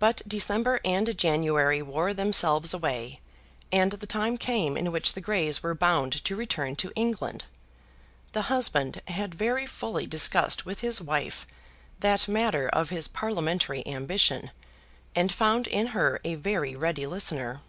But 0.00 0.22
December 0.26 0.80
and 0.84 1.16
January 1.16 1.80
wore 1.80 2.12
themselves 2.12 2.74
away, 2.74 3.20
and 3.70 3.92
the 3.92 4.08
time 4.08 4.36
came 4.36 4.76
in 4.76 4.90
which 4.90 5.12
the 5.12 5.20
Greys 5.20 5.62
were 5.62 5.72
bound 5.72 6.24
to 6.24 6.34
return 6.34 6.74
to 6.74 6.90
England. 6.96 7.44
The 8.32 8.50
husband 8.50 9.00
had 9.06 9.32
very 9.32 9.66
fully 9.66 10.08
discussed 10.08 10.66
with 10.66 10.80
his 10.80 11.00
wife 11.00 11.46
that 12.00 12.26
matter 12.26 12.68
of 12.68 12.90
his 12.90 13.06
parliamentary 13.06 13.86
ambition, 13.86 14.50
and 15.14 15.30
found 15.30 15.68
in 15.68 15.86
her 15.94 16.20
a 16.24 16.34
very 16.34 16.74
ready 16.74 17.06
listener. 17.06 17.60